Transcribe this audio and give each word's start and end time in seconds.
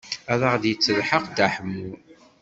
Ad 0.31 0.41
aɣ-d-yettelḥaq 0.47 1.23
Dda 1.27 1.47
Ḥemmu. 1.53 1.91